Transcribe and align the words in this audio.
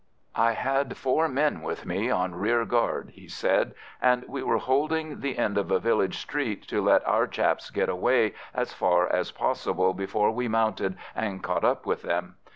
"I 0.35 0.53
had 0.53 0.97
four 0.97 1.27
men 1.27 1.61
with 1.61 1.85
me 1.85 2.09
on 2.09 2.33
rear 2.33 2.65
guard," 2.65 3.11
he 3.13 3.27
said, 3.27 3.75
"and 4.01 4.25
we 4.27 4.41
were 4.41 4.57
holding 4.57 5.19
the 5.19 5.37
end 5.37 5.59
of 5.59 5.69
a 5.69 5.77
village 5.79 6.17
street 6.17 6.63
to 6.69 6.81
let 6.81 7.07
our 7.07 7.27
chaps 7.27 7.69
get 7.69 7.87
away 7.87 8.33
as 8.51 8.73
far 8.73 9.07
as 9.13 9.29
possible 9.31 9.93
before 9.93 10.31
we 10.31 10.47
mounted 10.47 10.97
and 11.15 11.43
caught 11.43 11.63
up 11.63 11.85
with 11.85 12.01
them. 12.01 12.37